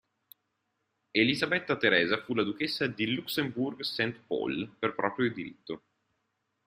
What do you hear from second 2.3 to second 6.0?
la Duchessa di Luxembourg-Saint-Pôl per proprio diritto.